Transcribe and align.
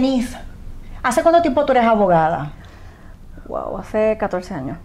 Denise, 0.00 0.34
¿hace 1.02 1.20
cuánto 1.20 1.42
tiempo 1.42 1.62
tú 1.66 1.72
eres 1.72 1.84
abogada? 1.84 2.52
Wow, 3.46 3.76
hace 3.76 4.16
14 4.16 4.54
años. 4.54 4.78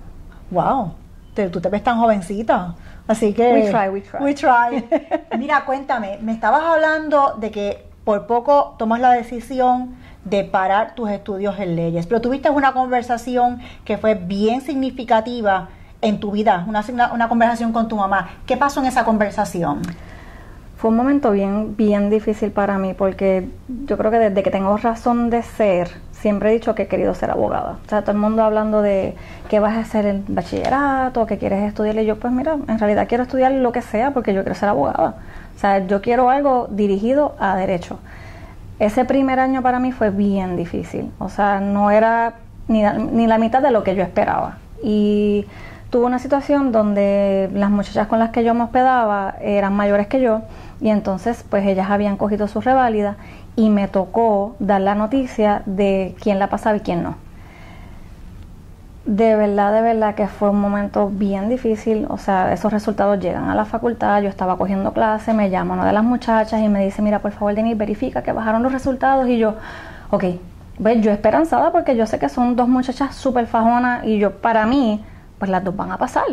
Wow, 0.51 0.91
tú 1.33 1.61
te 1.61 1.69
ves 1.69 1.81
tan 1.81 1.97
jovencita. 1.97 2.75
Así 3.07 3.31
que... 3.31 3.53
We 3.53 3.71
try, 3.71 3.87
we 3.87 4.01
try. 4.01 4.19
We 4.19 4.33
try. 4.33 5.37
Mira, 5.37 5.63
cuéntame, 5.63 6.19
me 6.21 6.33
estabas 6.33 6.63
hablando 6.63 7.35
de 7.37 7.49
que 7.49 7.87
por 8.03 8.27
poco 8.27 8.75
tomas 8.77 8.99
la 8.99 9.11
decisión 9.11 9.95
de 10.25 10.43
parar 10.43 10.95
tus 10.95 11.09
estudios 11.09 11.57
en 11.59 11.77
leyes, 11.77 12.07
pero 12.07 12.19
tuviste 12.19 12.49
una 12.49 12.73
conversación 12.73 13.61
que 13.85 13.97
fue 13.97 14.15
bien 14.15 14.59
significativa 14.59 15.69
en 16.01 16.19
tu 16.19 16.31
vida, 16.31 16.65
una, 16.67 16.83
una 17.13 17.29
conversación 17.29 17.71
con 17.71 17.87
tu 17.87 17.95
mamá. 17.95 18.31
¿Qué 18.45 18.57
pasó 18.57 18.81
en 18.81 18.87
esa 18.87 19.05
conversación? 19.05 19.81
Fue 20.77 20.89
un 20.89 20.97
momento 20.97 21.31
bien, 21.31 21.75
bien 21.77 22.09
difícil 22.09 22.51
para 22.51 22.77
mí 22.77 22.93
porque 22.93 23.47
yo 23.85 23.97
creo 23.97 24.11
que 24.11 24.19
desde 24.19 24.43
que 24.43 24.51
tengo 24.51 24.75
razón 24.75 25.29
de 25.29 25.41
ser, 25.41 25.89
siempre 26.11 26.49
he 26.49 26.53
dicho 26.53 26.75
que 26.75 26.83
he 26.83 26.87
querido 26.87 27.13
ser 27.13 27.31
abogada. 27.31 27.77
O 27.85 27.89
sea, 27.89 28.01
todo 28.01 28.11
el 28.11 28.17
mundo 28.17 28.43
hablando 28.43 28.81
de 28.81 29.15
qué 29.49 29.59
vas 29.59 29.75
a 29.77 29.81
hacer 29.81 30.05
en 30.05 30.25
bachillerato, 30.27 31.25
qué 31.27 31.37
quieres 31.37 31.63
estudiar. 31.63 31.95
Y 31.97 32.05
yo, 32.05 32.17
pues 32.19 32.33
mira, 32.33 32.57
en 32.67 32.79
realidad 32.79 33.07
quiero 33.07 33.23
estudiar 33.23 33.53
lo 33.53 33.71
que 33.71 33.81
sea 33.81 34.11
porque 34.11 34.33
yo 34.33 34.41
quiero 34.41 34.55
ser 34.55 34.69
abogada. 34.69 35.15
O 35.55 35.59
sea, 35.59 35.85
yo 35.87 36.01
quiero 36.01 36.29
algo 36.29 36.67
dirigido 36.69 37.35
a 37.39 37.55
derecho. 37.55 37.99
Ese 38.79 39.05
primer 39.05 39.39
año 39.39 39.61
para 39.61 39.79
mí 39.79 39.93
fue 39.93 40.09
bien 40.09 40.57
difícil. 40.57 41.09
O 41.19 41.29
sea, 41.29 41.61
no 41.61 41.89
era 41.89 42.33
ni, 42.67 42.83
ni 42.83 43.27
la 43.27 43.37
mitad 43.37 43.61
de 43.61 43.71
lo 43.71 43.83
que 43.83 43.95
yo 43.95 44.03
esperaba. 44.03 44.57
Y 44.83 45.45
tuve 45.95 46.07
una 46.07 46.19
situación 46.19 46.73
donde 46.73 47.49
las 47.53 47.71
muchachas 47.71 48.07
con 48.07 48.19
las 48.19 48.31
que 48.31 48.43
yo 48.43 48.53
me 48.53 48.65
hospedaba 48.65 49.35
eran 49.39 49.73
mayores 49.73 50.07
que 50.07 50.19
yo 50.19 50.41
y 50.81 50.89
entonces 50.89 51.45
pues 51.49 51.65
ellas 51.65 51.89
habían 51.89 52.17
cogido 52.17 52.49
su 52.49 52.59
reválida 52.59 53.15
y 53.55 53.69
me 53.69 53.87
tocó 53.87 54.57
dar 54.59 54.81
la 54.81 54.93
noticia 54.93 55.61
de 55.65 56.13
quién 56.19 56.37
la 56.37 56.49
pasaba 56.49 56.75
y 56.75 56.81
quién 56.81 57.01
no. 57.01 57.15
De 59.05 59.37
verdad, 59.37 59.71
de 59.71 59.81
verdad 59.83 60.15
que 60.15 60.27
fue 60.27 60.49
un 60.49 60.59
momento 60.59 61.09
bien 61.09 61.47
difícil, 61.47 62.07
o 62.09 62.17
sea, 62.17 62.51
esos 62.51 62.73
resultados 62.73 63.17
llegan 63.21 63.49
a 63.49 63.55
la 63.55 63.63
facultad, 63.63 64.21
yo 64.21 64.27
estaba 64.27 64.57
cogiendo 64.57 64.91
clase, 64.91 65.33
me 65.33 65.49
llama 65.49 65.75
una 65.75 65.85
de 65.85 65.93
las 65.93 66.03
muchachas 66.03 66.59
y 66.59 66.67
me 66.67 66.83
dice, 66.83 67.01
mira, 67.01 67.19
por 67.19 67.31
favor, 67.31 67.55
Denis, 67.55 67.77
verifica 67.77 68.21
que 68.21 68.33
bajaron 68.33 68.61
los 68.63 68.73
resultados 68.73 69.29
y 69.29 69.37
yo, 69.37 69.55
ok, 70.11 70.25
pues 70.83 70.99
yo 70.99 71.13
esperanzada 71.13 71.71
porque 71.71 71.95
yo 71.95 72.05
sé 72.05 72.19
que 72.19 72.27
son 72.27 72.57
dos 72.57 72.67
muchachas 72.67 73.15
súper 73.15 73.47
fajonas 73.47 74.03
y 74.05 74.17
yo, 74.17 74.41
para 74.41 74.65
mí, 74.65 75.01
pues 75.39 75.51
las 75.51 75.63
dos 75.63 75.75
van 75.75 75.91
a 75.91 75.97
pasar. 75.97 76.25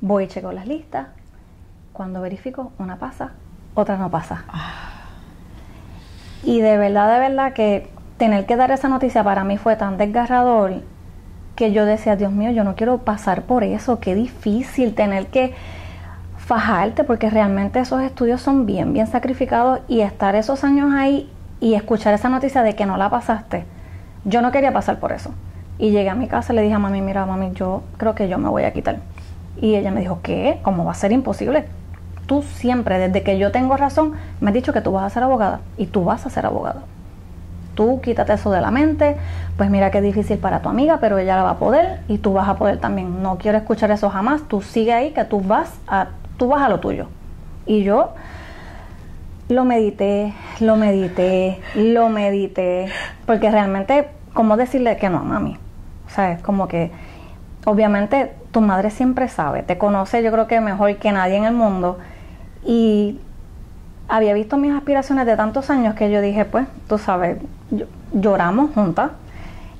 Voy 0.00 0.24
y 0.24 0.28
checo 0.28 0.52
las 0.52 0.66
listas, 0.66 1.08
cuando 1.92 2.20
verifico, 2.20 2.72
una 2.78 2.96
pasa, 2.96 3.32
otra 3.74 3.96
no 3.96 4.10
pasa. 4.10 4.44
Y 6.44 6.60
de 6.60 6.78
verdad, 6.78 7.12
de 7.12 7.20
verdad 7.20 7.52
que 7.52 7.90
tener 8.16 8.46
que 8.46 8.56
dar 8.56 8.70
esa 8.70 8.88
noticia 8.88 9.24
para 9.24 9.44
mí 9.44 9.58
fue 9.58 9.76
tan 9.76 9.96
desgarrador 9.96 10.82
que 11.56 11.72
yo 11.72 11.84
decía, 11.84 12.14
Dios 12.14 12.30
mío, 12.30 12.52
yo 12.52 12.62
no 12.62 12.76
quiero 12.76 12.98
pasar 12.98 13.42
por 13.42 13.64
eso, 13.64 13.98
qué 13.98 14.14
difícil 14.14 14.94
tener 14.94 15.26
que 15.26 15.54
fajarte 16.36 17.04
porque 17.04 17.30
realmente 17.30 17.80
esos 17.80 18.00
estudios 18.00 18.40
son 18.40 18.64
bien, 18.64 18.92
bien 18.92 19.08
sacrificados 19.08 19.80
y 19.88 20.00
estar 20.00 20.36
esos 20.36 20.62
años 20.62 20.94
ahí 20.94 21.30
y 21.60 21.74
escuchar 21.74 22.14
esa 22.14 22.28
noticia 22.28 22.62
de 22.62 22.76
que 22.76 22.86
no 22.86 22.96
la 22.96 23.10
pasaste, 23.10 23.64
yo 24.24 24.40
no 24.40 24.52
quería 24.52 24.72
pasar 24.72 25.00
por 25.00 25.12
eso. 25.12 25.34
Y 25.78 25.90
llegué 25.90 26.10
a 26.10 26.14
mi 26.14 26.28
casa 26.28 26.52
y 26.52 26.56
le 26.56 26.62
dije 26.62 26.74
a 26.74 26.78
mami, 26.78 27.00
mira 27.00 27.24
mami, 27.24 27.52
yo 27.54 27.82
creo 27.96 28.14
que 28.14 28.28
yo 28.28 28.38
me 28.38 28.48
voy 28.48 28.64
a 28.64 28.72
quitar. 28.72 28.98
Y 29.60 29.74
ella 29.74 29.90
me 29.90 30.00
dijo, 30.00 30.20
¿qué? 30.22 30.58
¿Cómo 30.62 30.84
va 30.84 30.92
a 30.92 30.94
ser 30.94 31.12
imposible? 31.12 31.64
tú 32.28 32.42
siempre, 32.42 32.98
desde 32.98 33.24
que 33.24 33.38
yo 33.38 33.50
tengo 33.50 33.76
razón, 33.76 34.12
me 34.40 34.50
has 34.50 34.54
dicho 34.54 34.72
que 34.72 34.82
tú 34.82 34.92
vas 34.92 35.04
a 35.04 35.10
ser 35.10 35.24
abogada 35.24 35.60
y 35.76 35.86
tú 35.86 36.04
vas 36.04 36.24
a 36.26 36.30
ser 36.30 36.46
abogada. 36.46 36.82
Tú 37.74 38.00
quítate 38.00 38.34
eso 38.34 38.50
de 38.50 38.60
la 38.60 38.70
mente, 38.70 39.16
pues 39.56 39.70
mira 39.70 39.88
es 39.88 40.02
difícil 40.02 40.38
para 40.38 40.60
tu 40.60 40.68
amiga, 40.68 40.98
pero 41.00 41.18
ella 41.18 41.36
la 41.36 41.42
va 41.42 41.50
a 41.50 41.58
poder 41.58 42.00
y 42.06 42.18
tú 42.18 42.34
vas 42.34 42.48
a 42.48 42.56
poder 42.56 42.78
también. 42.78 43.22
No 43.22 43.38
quiero 43.38 43.58
escuchar 43.58 43.90
eso 43.90 44.10
jamás, 44.10 44.42
tú 44.46 44.60
sigue 44.60 44.92
ahí 44.92 45.10
que 45.12 45.24
tú 45.24 45.40
vas 45.40 45.72
a, 45.88 46.08
tú 46.36 46.48
vas 46.48 46.62
a 46.62 46.68
lo 46.68 46.80
tuyo. 46.80 47.06
Y 47.66 47.82
yo 47.82 48.10
lo 49.48 49.64
medité, 49.64 50.34
lo 50.60 50.76
medité, 50.76 51.60
lo 51.74 52.10
medité, 52.10 52.88
porque 53.26 53.50
realmente, 53.50 54.08
¿cómo 54.34 54.56
decirle 54.56 54.98
que 54.98 55.08
no, 55.08 55.20
mami? 55.20 55.56
O 56.08 56.10
sea, 56.10 56.32
es 56.32 56.42
como 56.42 56.66
que, 56.66 56.90
obviamente, 57.64 58.32
tu 58.50 58.60
madre 58.60 58.90
siempre 58.90 59.28
sabe, 59.28 59.62
te 59.62 59.78
conoce 59.78 60.22
yo 60.22 60.32
creo 60.32 60.46
que 60.46 60.60
mejor 60.60 60.96
que 60.96 61.12
nadie 61.12 61.36
en 61.36 61.44
el 61.44 61.54
mundo 61.54 61.98
y 62.64 63.20
había 64.08 64.32
visto 64.34 64.56
mis 64.56 64.72
aspiraciones 64.72 65.26
de 65.26 65.36
tantos 65.36 65.70
años 65.70 65.94
que 65.94 66.10
yo 66.10 66.20
dije, 66.20 66.44
pues, 66.44 66.66
tú 66.88 66.98
sabes, 66.98 67.38
lloramos 68.12 68.70
juntas. 68.74 69.10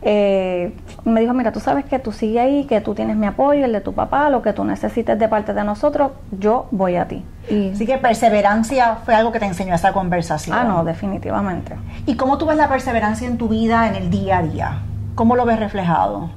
Eh, 0.00 0.72
me 1.04 1.20
dijo, 1.20 1.34
mira, 1.34 1.50
tú 1.50 1.58
sabes 1.58 1.84
que 1.84 1.98
tú 1.98 2.12
sigues 2.12 2.42
ahí, 2.42 2.64
que 2.66 2.80
tú 2.80 2.94
tienes 2.94 3.16
mi 3.16 3.26
apoyo, 3.26 3.64
el 3.64 3.72
de 3.72 3.80
tu 3.80 3.94
papá, 3.94 4.30
lo 4.30 4.42
que 4.42 4.52
tú 4.52 4.64
necesites 4.64 5.18
de 5.18 5.28
parte 5.28 5.54
de 5.54 5.64
nosotros, 5.64 6.12
yo 6.30 6.68
voy 6.70 6.96
a 6.96 7.08
ti. 7.08 7.24
Y, 7.50 7.70
Así 7.70 7.84
que 7.84 7.98
perseverancia 7.98 8.96
fue 9.04 9.14
algo 9.14 9.32
que 9.32 9.40
te 9.40 9.46
enseñó 9.46 9.74
esa 9.74 9.92
conversación. 9.92 10.56
Ah, 10.56 10.64
no, 10.64 10.84
definitivamente. 10.84 11.74
¿Y 12.06 12.14
cómo 12.14 12.38
tú 12.38 12.46
ves 12.46 12.56
la 12.56 12.68
perseverancia 12.68 13.26
en 13.26 13.38
tu 13.38 13.48
vida, 13.48 13.88
en 13.88 13.96
el 13.96 14.10
día 14.10 14.38
a 14.38 14.42
día? 14.42 14.78
¿Cómo 15.18 15.34
lo 15.34 15.44
ves 15.44 15.58
reflejado? 15.58 16.30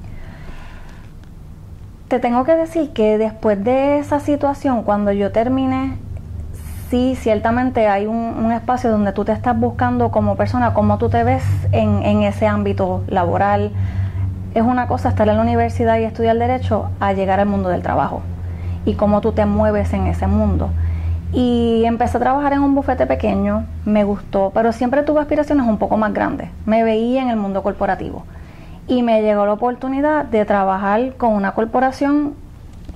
Te 2.08 2.18
tengo 2.18 2.44
que 2.46 2.56
decir 2.56 2.94
que 2.94 3.20
después 3.20 3.64
de 3.64 4.00
esa 4.00 4.20
situación, 4.20 4.82
cuando 4.82 5.12
yo 5.12 5.32
terminé 5.32 6.00
sí, 6.90 7.16
ciertamente 7.16 7.88
hay 7.88 8.08
un, 8.08 8.52
espacio 8.52 8.90
donde 8.90 9.14
tú 9.14 9.24
te 9.24 9.34
estás 9.34 9.56
buscando 9.56 10.10
como 10.10 10.36
persona, 10.36 10.74
cómo 10.74 10.98
tú 10.98 11.10
te 11.10 11.24
ves 11.24 11.44
en, 11.72 12.02
en, 12.02 12.24
ese 12.24 12.48
ámbito 12.48 13.04
laboral. 13.08 13.70
Es 14.56 14.64
una 14.64 14.88
cosa 14.88 15.10
estar 15.10 15.30
en 15.30 15.36
la 15.36 15.44
universidad 15.44 16.00
y 16.00 16.04
estudiar 16.06 16.40
derecho 16.40 16.90
a 17.00 17.14
llegar 17.14 17.40
al 17.40 17.46
mundo 17.46 17.70
del 17.70 17.84
trabajo 17.84 18.24
y 18.84 18.96
cómo 18.96 19.22
tú 19.22 19.32
te 19.34 19.46
mueves 19.46 19.94
en 19.94 20.08
ese 20.08 20.26
mundo. 20.26 20.72
Y 21.34 21.84
empecé 21.86 22.18
a 22.18 22.22
trabajar 22.22 22.54
en 22.54 22.64
un 22.64 22.74
bufete 22.74 23.06
pequeño, 23.06 23.64
me 23.86 24.04
gustó, 24.06 24.50
pero 24.56 24.72
siempre 24.72 25.04
tuve 25.04 25.22
aspiraciones 25.22 25.68
un 25.68 25.78
poco 25.78 25.98
más 25.98 26.16
grandes. 26.16 26.50
Me 26.66 26.84
veía 26.84 27.22
en 27.22 27.30
el 27.30 27.38
mundo 27.38 27.62
corporativo 27.62 28.26
y 28.88 29.04
me 29.04 29.22
llegó 29.22 29.46
la 29.46 29.54
oportunidad 29.54 30.26
de 30.26 30.46
trabajar 30.46 31.16
con 31.16 31.34
una 31.34 31.54
corporación 31.54 32.36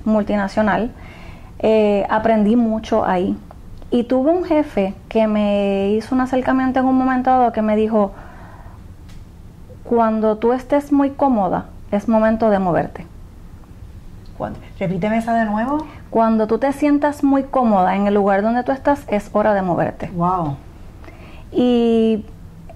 multinacional. 0.03 0.91
Eh, 1.59 2.05
aprendí 2.09 2.55
mucho 2.55 3.05
ahí. 3.05 3.37
Y 3.91 4.03
tuve 4.03 4.31
un 4.31 4.43
jefe 4.43 4.93
que 5.09 5.27
me 5.27 5.91
hizo 5.91 6.15
un 6.15 6.21
acercamiento 6.21 6.79
en 6.79 6.85
un 6.85 6.97
momento 6.97 7.29
dado 7.29 7.51
que 7.51 7.61
me 7.61 7.75
dijo, 7.75 8.11
cuando 9.83 10.37
tú 10.37 10.53
estés 10.53 10.91
muy 10.91 11.11
cómoda, 11.11 11.65
es 11.91 12.09
momento 12.09 12.49
de 12.49 12.59
moverte. 12.59 13.05
Repíteme 14.79 15.17
esa 15.17 15.33
de 15.33 15.45
nuevo. 15.45 15.85
Cuando 16.09 16.47
tú 16.47 16.57
te 16.57 16.71
sientas 16.73 17.23
muy 17.23 17.43
cómoda 17.43 17.95
en 17.95 18.07
el 18.07 18.13
lugar 18.13 18.41
donde 18.41 18.63
tú 18.63 18.71
estás, 18.71 19.05
es 19.07 19.29
hora 19.33 19.53
de 19.53 19.61
moverte. 19.61 20.09
Wow. 20.13 20.57
Y 21.51 22.25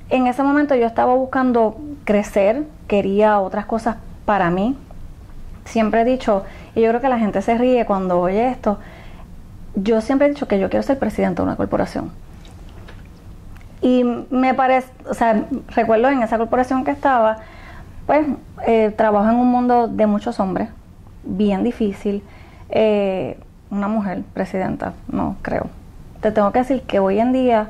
en 0.09 0.27
ese 0.27 0.41
momento 0.43 0.75
yo 0.75 0.85
estaba 0.85 1.15
buscando 1.15 1.77
crecer, 2.05 2.63
quería 2.87 3.39
otras 3.39 3.65
cosas 3.65 3.97
para 4.25 4.49
mí. 4.49 4.77
Siempre 5.65 6.01
he 6.01 6.05
dicho, 6.05 6.43
y 6.75 6.81
yo 6.81 6.89
creo 6.89 7.01
que 7.01 7.09
la 7.09 7.19
gente 7.19 7.41
se 7.41 7.57
ríe 7.57 7.85
cuando 7.85 8.19
oye 8.19 8.49
esto, 8.49 8.79
yo 9.75 10.01
siempre 10.01 10.27
he 10.27 10.29
dicho 10.31 10.47
que 10.47 10.59
yo 10.59 10.69
quiero 10.69 10.83
ser 10.83 10.97
presidente 10.97 11.41
de 11.41 11.47
una 11.47 11.55
corporación. 11.55 12.11
Y 13.81 14.03
me 14.03 14.53
parece, 14.53 14.89
o 15.09 15.13
sea, 15.13 15.45
recuerdo 15.69 16.09
en 16.09 16.21
esa 16.21 16.37
corporación 16.37 16.83
que 16.83 16.91
estaba, 16.91 17.37
pues 18.05 18.25
eh, 18.67 18.93
trabajo 18.95 19.29
en 19.29 19.35
un 19.35 19.47
mundo 19.47 19.87
de 19.87 20.05
muchos 20.05 20.39
hombres, 20.39 20.69
bien 21.23 21.63
difícil. 21.63 22.23
Eh, 22.69 23.39
una 23.71 23.87
mujer 23.87 24.23
presidenta, 24.33 24.93
no 25.11 25.37
creo. 25.41 25.67
Te 26.21 26.31
tengo 26.31 26.51
que 26.51 26.59
decir 26.59 26.81
que 26.81 26.99
hoy 26.99 27.19
en 27.19 27.31
día 27.31 27.69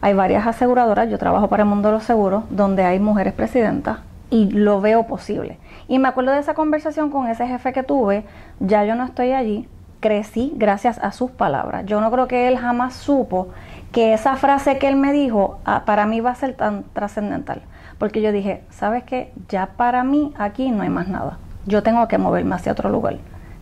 hay 0.00 0.14
varias 0.14 0.46
aseguradoras, 0.46 1.10
yo 1.10 1.18
trabajo 1.18 1.48
para 1.48 1.62
el 1.64 1.68
mundo 1.68 1.88
de 1.88 1.94
los 1.94 2.04
seguros, 2.04 2.44
donde 2.50 2.84
hay 2.84 2.98
mujeres 3.00 3.32
presidentas 3.32 3.98
y 4.30 4.50
lo 4.50 4.80
veo 4.80 5.06
posible. 5.06 5.58
Y 5.88 5.98
me 5.98 6.08
acuerdo 6.08 6.32
de 6.32 6.38
esa 6.38 6.54
conversación 6.54 7.10
con 7.10 7.26
ese 7.28 7.46
jefe 7.46 7.72
que 7.72 7.82
tuve, 7.82 8.24
ya 8.60 8.84
yo 8.84 8.94
no 8.94 9.04
estoy 9.04 9.32
allí, 9.32 9.68
crecí 10.00 10.52
gracias 10.56 10.98
a 10.98 11.12
sus 11.12 11.30
palabras. 11.30 11.84
Yo 11.86 12.00
no 12.00 12.10
creo 12.10 12.28
que 12.28 12.48
él 12.48 12.56
jamás 12.56 12.94
supo 12.94 13.48
que 13.92 14.14
esa 14.14 14.36
frase 14.36 14.78
que 14.78 14.88
él 14.88 14.96
me 14.96 15.12
dijo 15.12 15.58
ah, 15.64 15.82
para 15.84 16.06
mí 16.06 16.20
va 16.20 16.30
a 16.30 16.34
ser 16.34 16.54
tan 16.54 16.84
trascendental. 16.92 17.62
Porque 17.98 18.22
yo 18.22 18.32
dije, 18.32 18.62
¿sabes 18.70 19.04
qué? 19.04 19.32
Ya 19.48 19.66
para 19.76 20.04
mí 20.04 20.32
aquí 20.38 20.70
no 20.70 20.82
hay 20.82 20.88
más 20.88 21.08
nada. 21.08 21.38
Yo 21.66 21.82
tengo 21.82 22.08
que 22.08 22.16
moverme 22.16 22.54
hacia 22.54 22.72
otro 22.72 22.88
lugar 22.88 23.18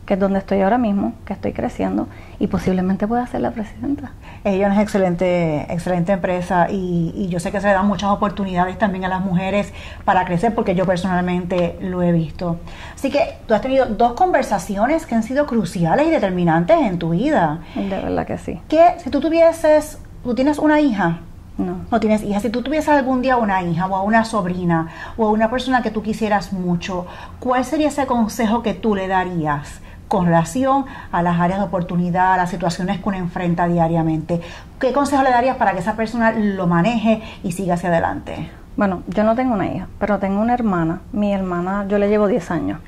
que 0.09 0.15
es 0.15 0.21
donde 0.21 0.39
estoy 0.39 0.63
ahora 0.63 0.79
mismo, 0.79 1.13
que 1.27 1.35
estoy 1.35 1.53
creciendo 1.53 2.09
y 2.39 2.47
posiblemente 2.47 3.07
pueda 3.07 3.27
ser 3.27 3.43
la 3.43 3.51
presidenta. 3.51 4.13
Ella 4.45 4.73
es 4.73 4.79
excelente, 4.81 5.67
excelente 5.73 6.13
empresa 6.13 6.69
y, 6.71 7.29
yo 7.29 7.41
sé 7.41 7.53
que 7.53 7.61
se 7.61 7.67
le 7.67 7.75
dan 7.75 7.87
muchas 7.87 8.11
oportunidades 8.11 8.79
también 8.79 9.05
a 9.05 9.09
las 9.09 9.21
mujeres 9.21 9.73
para 10.05 10.25
crecer 10.25 10.55
porque 10.55 10.75
yo 10.75 10.87
personalmente 10.87 11.77
lo 11.81 12.03
he 12.03 12.13
visto. 12.13 12.59
Así 12.95 13.11
que 13.11 13.37
tú 13.47 13.55
has 13.55 13.61
tenido 13.61 13.87
dos 13.87 14.13
conversaciones 14.13 15.07
que 15.07 15.15
han 15.15 15.23
sido 15.23 15.47
cruciales 15.47 16.07
y 16.07 16.11
determinantes 16.11 16.79
en 16.79 16.99
tu 16.99 17.11
vida. 17.11 17.61
De 17.75 17.89
verdad 17.89 18.27
que 18.27 18.39
sí. 18.39 18.61
Que 18.69 18.95
si 18.99 19.11
tú 19.11 19.21
tuvieses, 19.21 19.99
tú 20.25 20.35
tienes 20.35 20.59
una 20.59 20.81
hija, 20.81 21.21
No. 21.59 21.81
No 21.91 21.99
tienes 21.99 22.23
hijas. 22.23 22.43
Si 22.43 22.51
tú 22.51 22.63
tuvieses 22.63 22.89
algún 22.89 23.21
día 23.21 23.37
una 23.37 23.63
hija 23.63 23.87
o 23.87 23.97
a 23.97 24.03
una 24.03 24.25
sobrina 24.25 24.87
o 25.17 25.27
a 25.27 25.33
una 25.33 25.51
persona 25.51 25.83
que 25.83 25.91
tú 25.91 26.03
quisieras 26.03 26.53
mucho, 26.53 27.07
¿cuál 27.41 27.65
sería 27.65 27.89
ese 27.89 28.07
consejo 28.07 28.63
que 28.63 28.75
tú 28.75 28.95
le 28.95 29.09
darías? 29.09 29.81
Con 30.09 30.27
relación 30.27 30.87
a 31.13 31.23
las 31.23 31.39
áreas 31.39 31.61
de 31.61 31.67
oportunidad, 31.67 32.35
a 32.35 32.37
las 32.39 32.51
situaciones 32.51 32.99
que 32.99 33.09
uno 33.09 33.19
enfrenta 33.19 33.69
diariamente. 33.69 34.41
¿Qué 34.81 34.93
consejo 34.93 35.23
le 35.23 35.31
darías 35.31 35.57
para 35.57 35.73
que 35.73 35.81
esa 35.81 35.95
persona 35.95 36.33
lo 36.33 36.67
maneje 36.67 37.23
y 37.45 37.53
siga 37.53 37.75
hacia 37.75 37.91
adelante? 37.91 38.51
Bueno, 38.77 39.03
yo 39.09 39.25
no 39.25 39.35
tengo 39.35 39.55
una 39.55 39.67
hija, 39.67 39.89
pero 39.99 40.19
tengo 40.19 40.41
una 40.41 40.55
hermana. 40.55 41.01
Mi 41.13 41.33
hermana, 41.33 41.87
yo 41.89 41.99
le 41.99 42.09
llevo 42.09 42.27
10 42.27 42.51
años. 42.51 42.81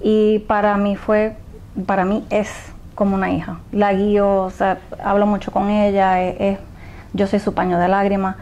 Y 0.00 0.40
para 0.40 0.76
mí 0.76 0.94
fue, 0.94 1.36
para 1.86 2.04
mí 2.04 2.24
es 2.30 2.50
como 2.94 3.16
una 3.16 3.30
hija. 3.30 3.58
La 3.72 3.92
guío, 3.92 4.42
o 4.42 4.50
sea, 4.50 4.78
hablo 5.02 5.26
mucho 5.26 5.50
con 5.52 5.70
ella, 5.70 6.22
es, 6.22 6.58
yo 7.12 7.26
soy 7.26 7.38
su 7.38 7.54
paño 7.54 7.78
de 7.78 7.88
lágrimas. 7.88 8.36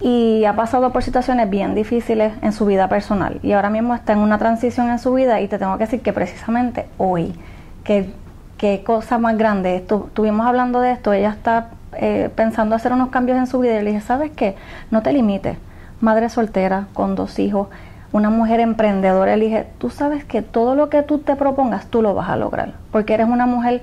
Y 0.00 0.44
ha 0.44 0.54
pasado 0.54 0.92
por 0.92 1.02
situaciones 1.02 1.48
bien 1.48 1.74
difíciles 1.74 2.32
en 2.42 2.52
su 2.52 2.66
vida 2.66 2.88
personal. 2.88 3.38
Y 3.42 3.52
ahora 3.52 3.70
mismo 3.70 3.94
está 3.94 4.12
en 4.12 4.18
una 4.18 4.38
transición 4.38 4.90
en 4.90 4.98
su 4.98 5.14
vida 5.14 5.40
y 5.40 5.48
te 5.48 5.58
tengo 5.58 5.78
que 5.78 5.84
decir 5.84 6.02
que 6.02 6.12
precisamente 6.12 6.86
hoy, 6.98 7.34
que 7.82 8.12
qué 8.58 8.82
cosa 8.84 9.18
más 9.18 9.36
grande, 9.36 9.76
estuvimos 9.76 10.46
hablando 10.46 10.80
de 10.80 10.92
esto, 10.92 11.12
ella 11.12 11.30
está 11.30 11.68
eh, 11.94 12.30
pensando 12.34 12.74
hacer 12.74 12.92
unos 12.92 13.10
cambios 13.10 13.38
en 13.38 13.46
su 13.46 13.58
vida 13.58 13.80
y 13.80 13.84
le 13.84 13.92
dije, 13.92 14.02
¿sabes 14.02 14.30
qué? 14.34 14.56
No 14.90 15.02
te 15.02 15.12
limites, 15.12 15.58
madre 16.00 16.28
soltera 16.28 16.86
con 16.94 17.14
dos 17.14 17.38
hijos, 17.38 17.68
una 18.12 18.30
mujer 18.30 18.60
emprendedora, 18.60 19.34
elige, 19.34 19.66
tú 19.78 19.90
sabes 19.90 20.24
que 20.24 20.42
todo 20.42 20.74
lo 20.74 20.88
que 20.88 21.02
tú 21.02 21.18
te 21.18 21.36
propongas, 21.36 21.86
tú 21.86 22.02
lo 22.02 22.14
vas 22.14 22.28
a 22.28 22.36
lograr, 22.36 22.74
porque 22.92 23.14
eres 23.14 23.28
una 23.28 23.46
mujer, 23.46 23.82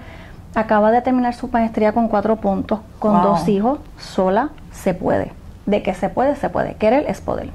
acaba 0.55 0.91
de 0.91 1.01
terminar 1.01 1.33
su 1.33 1.47
maestría 1.49 1.91
con 1.91 2.07
cuatro 2.07 2.37
puntos, 2.37 2.79
con 2.99 3.21
dos 3.21 3.47
hijos, 3.47 3.79
sola, 3.97 4.49
se 4.71 4.93
puede. 4.93 5.31
De 5.65 5.81
que 5.81 5.93
se 5.93 6.09
puede, 6.09 6.35
se 6.35 6.49
puede. 6.49 6.75
Querer 6.75 7.05
es 7.07 7.21
poder. 7.21 7.51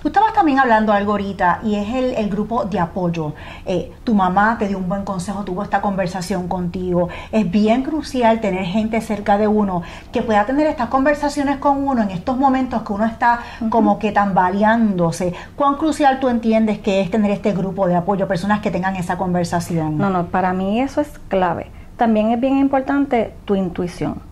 Tú 0.00 0.08
estabas 0.08 0.32
también 0.32 0.58
hablando 0.58 0.92
algo 0.92 1.12
ahorita 1.12 1.60
y 1.62 1.76
es 1.76 1.94
el, 1.94 2.28
grupo 2.28 2.64
de 2.64 2.80
apoyo. 2.80 3.34
Eh, 3.66 3.92
tu 4.04 4.14
mamá 4.14 4.56
te 4.58 4.66
dio 4.66 4.78
un 4.78 4.88
buen 4.88 5.04
consejo, 5.04 5.44
tuvo 5.44 5.62
esta 5.62 5.80
conversación 5.80 6.48
contigo. 6.48 7.08
Es 7.30 7.48
bien 7.50 7.82
crucial 7.82 8.40
tener 8.40 8.64
gente 8.64 9.00
cerca 9.00 9.38
de 9.38 9.46
uno 9.46 9.82
que 10.12 10.22
pueda 10.22 10.44
tener 10.46 10.66
estas 10.66 10.88
conversaciones 10.88 11.58
con 11.58 11.86
uno 11.86 12.02
en 12.02 12.10
estos 12.10 12.36
momentos 12.36 12.82
que 12.82 12.92
uno 12.92 13.04
está 13.04 13.40
como 13.68 13.98
que 13.98 14.12
tambaleándose. 14.12 15.34
¿Cuán 15.56 15.76
crucial 15.76 16.20
tú 16.20 16.28
entiendes 16.28 16.78
que 16.78 17.00
es 17.00 17.10
tener 17.10 17.30
este 17.30 17.52
grupo 17.52 17.86
de 17.86 17.94
apoyo, 17.94 18.26
personas 18.26 18.60
que 18.60 18.70
tengan 18.70 18.96
esa 18.96 19.18
conversación? 19.18 19.98
No, 19.98 20.10
no, 20.10 20.26
para 20.26 20.52
mí 20.52 20.80
eso 20.80 21.00
es 21.00 21.10
clave. 21.28 21.70
También 21.96 22.32
es 22.32 22.40
bien 22.40 22.56
importante 22.58 23.34
tu 23.44 23.54
intuición. 23.54 24.31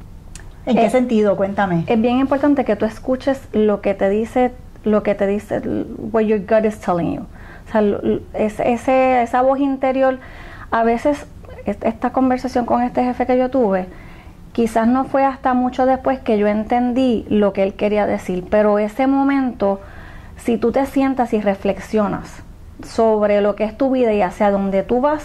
¿En 0.66 0.76
qué 0.76 0.90
sentido? 0.90 1.36
Cuéntame. 1.36 1.84
Es 1.86 2.00
bien 2.00 2.18
importante 2.18 2.64
que 2.64 2.76
tú 2.76 2.84
escuches 2.84 3.40
lo 3.52 3.80
que 3.80 3.94
te 3.94 4.08
dice 4.10 4.52
lo 4.84 5.02
que 5.02 5.14
te 5.14 5.26
dice, 5.26 5.60
what 6.12 6.22
your 6.22 6.40
gut 6.40 6.64
is 6.64 6.78
telling 6.78 7.16
you. 7.16 7.22
O 7.68 7.72
sea, 7.72 7.82
ese, 8.34 9.22
esa 9.22 9.42
voz 9.42 9.60
interior, 9.60 10.18
a 10.70 10.82
veces 10.82 11.26
esta 11.66 12.10
conversación 12.10 12.64
con 12.64 12.82
este 12.82 13.04
jefe 13.04 13.26
que 13.26 13.36
yo 13.36 13.50
tuve, 13.50 13.86
quizás 14.52 14.88
no 14.88 15.04
fue 15.04 15.24
hasta 15.24 15.54
mucho 15.54 15.86
después 15.86 16.18
que 16.20 16.38
yo 16.38 16.48
entendí 16.48 17.26
lo 17.28 17.52
que 17.52 17.62
él 17.62 17.74
quería 17.74 18.06
decir, 18.06 18.44
pero 18.50 18.78
ese 18.78 19.06
momento, 19.06 19.80
si 20.36 20.56
tú 20.56 20.72
te 20.72 20.86
sientas 20.86 21.32
y 21.32 21.40
reflexionas 21.40 22.42
sobre 22.82 23.42
lo 23.42 23.56
que 23.56 23.64
es 23.64 23.76
tu 23.76 23.90
vida 23.90 24.12
y 24.12 24.22
hacia 24.22 24.50
dónde 24.50 24.82
tú 24.82 25.00
vas, 25.00 25.24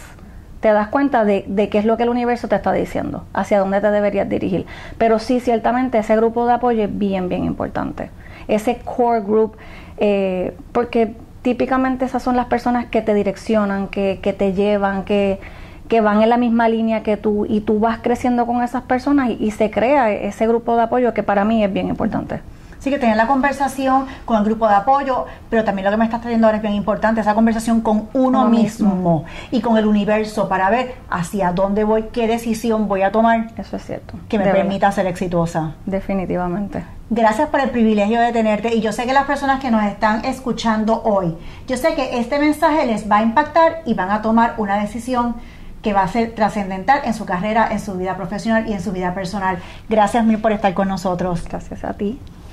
te 0.65 0.73
das 0.73 0.87
cuenta 0.87 1.25
de, 1.25 1.45
de, 1.47 1.69
qué 1.69 1.77
es 1.77 1.85
lo 1.85 1.95
que 1.95 2.01
el 2.01 2.09
universo 2.09 2.47
te 2.47 2.55
está 2.55 2.73
diciendo, 2.73 3.25
hacia 3.33 3.59
dónde 3.59 3.81
te 3.81 3.91
deberías 3.91 4.27
dirigir. 4.27 4.65
Pero 4.97 5.19
sí, 5.19 5.39
ciertamente 5.39 5.99
ese 5.99 6.15
grupo 6.15 6.47
de 6.47 6.53
apoyo 6.53 6.85
es 6.85 6.97
bien, 6.97 7.29
bien 7.29 7.43
importante 7.45 8.09
ese 8.47 8.77
core 8.83 9.21
group, 9.21 9.57
eh, 9.97 10.55
porque 10.71 11.13
típicamente 11.43 12.05
esas 12.05 12.23
son 12.23 12.35
las 12.35 12.47
personas 12.47 12.87
que 12.87 13.03
te 13.03 13.13
direccionan, 13.13 13.89
que, 13.89 14.19
que 14.23 14.33
te 14.33 14.53
llevan, 14.53 15.03
que, 15.03 15.39
que, 15.87 16.01
van 16.01 16.23
en 16.23 16.29
la 16.29 16.37
misma 16.37 16.67
línea 16.67 17.03
que 17.03 17.15
tú 17.15 17.45
y 17.45 17.61
tú 17.61 17.79
vas 17.79 17.99
creciendo 17.99 18.47
con 18.47 18.63
esas 18.63 18.83
personas 18.83 19.29
y, 19.29 19.37
y 19.39 19.51
se 19.51 19.69
crea 19.69 20.11
ese 20.11 20.47
grupo 20.47 20.75
de 20.75 20.83
apoyo 20.83 21.13
que 21.13 21.23
para 21.23 21.45
mí 21.45 21.63
es 21.63 21.71
bien 21.71 21.89
importante. 21.89 22.41
Sí, 22.85 22.91
que 22.91 22.99
tener 22.99 23.17
la 23.17 23.25
conversación 23.25 24.05
con 24.25 24.37
el 24.37 24.43
grupo 24.43 24.67
de 24.67 24.75
apoyo, 24.75 25.25
pero 25.49 25.63
también 25.63 25.85
lo 25.85 25.89
que 25.89 25.97
me 25.97 26.05
estás 26.05 26.21
trayendo 26.21 26.45
ahora 26.45 26.57
es 26.57 26.61
bien 26.61 26.75
importante, 26.75 27.19
esa 27.19 27.33
conversación 27.33 27.81
con 27.81 28.09
uno, 28.13 28.47
mismo, 28.47 29.25
y 29.49 29.61
con 29.61 29.75
el 29.77 29.87
universo 29.87 30.47
para 30.47 30.69
ver 30.69 30.93
hacia 31.09 31.51
dónde 31.51 31.83
voy, 31.83 32.03
qué 32.13 32.27
decisión 32.27 32.87
voy 32.87 33.01
a 33.01 33.11
tomar. 33.11 33.47
Eso 33.57 33.77
es 33.77 33.85
cierto. 33.87 34.13
Que 34.29 34.37
me 34.37 34.45
permita 34.51 34.91
ser 34.91 35.07
exitosa. 35.07 35.71
Definitivamente. 35.87 36.83
Gracias 37.09 37.49
por 37.49 37.59
el 37.59 37.71
privilegio 37.71 38.21
de 38.21 38.31
tenerte 38.31 38.75
y 38.75 38.81
yo 38.81 38.91
sé 38.91 39.07
que 39.07 39.13
las 39.13 39.25
personas 39.25 39.59
que 39.59 39.71
nos 39.71 39.83
están 39.83 40.23
escuchando 40.23 41.01
hoy, 41.05 41.35
yo 41.67 41.77
sé 41.77 41.95
que 41.95 42.19
este 42.19 42.37
mensaje 42.37 42.85
les 42.85 43.09
va 43.09 43.17
a 43.17 43.23
impactar 43.23 43.81
y 43.87 43.95
van 43.95 44.11
a 44.11 44.21
tomar 44.21 44.53
una 44.57 44.79
decisión 44.79 45.33
que 45.81 45.91
va 45.91 46.03
a 46.03 46.07
ser 46.07 46.35
trascendental 46.35 47.01
en 47.03 47.15
su 47.15 47.25
carrera, 47.25 47.67
en 47.71 47.79
su 47.79 47.95
vida 47.95 48.15
profesional 48.15 48.69
y 48.69 48.73
en 48.73 48.81
su 48.81 48.91
vida 48.91 49.15
personal. 49.15 49.57
Gracias 49.89 50.23
mil 50.23 50.37
por 50.37 50.51
estar 50.51 50.75
con 50.75 50.87
nosotros. 50.87 51.43
Gracias 51.49 51.83
a 51.83 51.93
ti. 51.93 52.19